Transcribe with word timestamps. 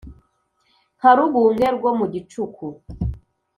Nka 0.97 1.11
Rubunge 1.17 1.65
rwo 1.75 1.91
mu 1.99 2.05
gicuku 2.13 2.65